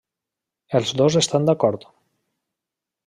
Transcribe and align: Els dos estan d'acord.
Els 0.79 0.93
dos 1.01 1.17
estan 1.21 1.47
d'acord. 1.49 1.89